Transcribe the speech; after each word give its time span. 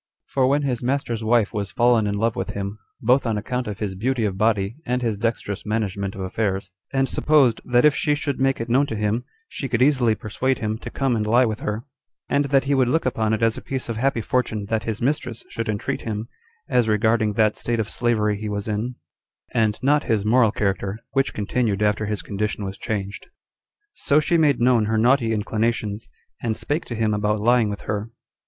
2. 0.29 0.33
For 0.33 0.47
when 0.47 0.63
his 0.63 0.81
master's 0.81 1.23
wife 1.23 1.53
was 1.53 1.69
fallen 1.69 2.07
in 2.07 2.15
love 2.17 2.35
with 2.35 2.49
him, 2.55 2.79
both 3.01 3.27
on 3.27 3.37
account 3.37 3.67
of 3.67 3.77
his 3.77 3.93
beauty 3.93 4.25
of 4.25 4.35
body, 4.35 4.77
and 4.83 5.03
his 5.03 5.15
dexterous 5.15 5.63
management 5.63 6.15
of 6.15 6.21
affairs; 6.21 6.71
and 6.91 7.07
supposed, 7.07 7.61
that 7.65 7.85
if 7.85 7.93
she 7.93 8.15
should 8.15 8.39
make 8.39 8.59
it 8.59 8.67
known 8.67 8.87
to 8.87 8.95
him, 8.95 9.23
she 9.47 9.69
could 9.69 9.79
easily 9.83 10.15
persuade 10.15 10.57
him 10.57 10.79
to 10.79 10.89
come 10.89 11.15
and 11.15 11.27
lie 11.27 11.45
with 11.45 11.59
her, 11.59 11.83
and 12.27 12.45
that 12.45 12.63
he 12.63 12.73
would 12.73 12.87
look 12.87 13.05
upon 13.05 13.31
it 13.31 13.43
as 13.43 13.59
a 13.59 13.61
piece 13.61 13.89
of 13.89 13.97
happy 13.97 14.21
fortune 14.21 14.65
that 14.69 14.85
his 14.85 15.03
mistress 15.03 15.43
should 15.49 15.69
entreat 15.69 16.01
him, 16.01 16.27
as 16.67 16.89
regarding 16.89 17.33
that 17.33 17.55
state 17.55 17.79
of 17.79 17.87
slavery 17.87 18.35
he 18.35 18.49
was 18.49 18.67
in, 18.67 18.95
and 19.53 19.77
not 19.83 20.05
his 20.05 20.25
moral 20.25 20.51
character, 20.51 20.97
which 21.11 21.31
continued 21.35 21.83
after 21.83 22.07
his 22.07 22.23
condition 22.23 22.65
was 22.65 22.75
changed. 22.75 23.27
So 23.93 24.19
she 24.19 24.35
made 24.35 24.59
known 24.59 24.85
her 24.85 24.97
naughty 24.97 25.31
inclinations, 25.31 26.09
and 26.41 26.57
spake 26.57 26.85
to 26.85 26.95
him 26.95 27.13
about 27.13 27.39
lying 27.39 27.69
with 27.69 27.81
her. 27.81 28.09